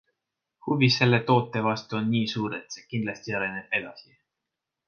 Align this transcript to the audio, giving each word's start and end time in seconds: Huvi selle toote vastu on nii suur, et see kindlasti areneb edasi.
Huvi 0.67 0.87
selle 0.95 1.19
toote 1.27 1.61
vastu 1.69 1.99
on 2.01 2.09
nii 2.15 2.23
suur, 2.33 2.57
et 2.61 2.77
see 2.79 2.89
kindlasti 2.95 3.39
areneb 3.41 3.81
edasi. 3.83 4.15